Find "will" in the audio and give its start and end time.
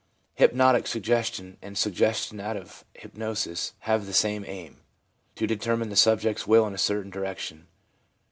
6.47-6.65